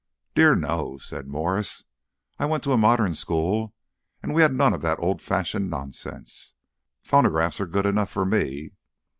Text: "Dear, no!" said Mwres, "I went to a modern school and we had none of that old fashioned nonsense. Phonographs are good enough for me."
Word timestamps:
"Dear, 0.33 0.55
no!" 0.55 0.97
said 0.97 1.27
Mwres, 1.27 1.83
"I 2.39 2.47
went 2.47 2.63
to 2.63 2.71
a 2.71 2.75
modern 2.75 3.13
school 3.13 3.75
and 4.23 4.33
we 4.33 4.41
had 4.41 4.51
none 4.51 4.73
of 4.73 4.81
that 4.81 4.97
old 4.97 5.21
fashioned 5.21 5.69
nonsense. 5.69 6.55
Phonographs 7.03 7.61
are 7.61 7.67
good 7.67 7.85
enough 7.85 8.09
for 8.09 8.25
me." 8.25 8.71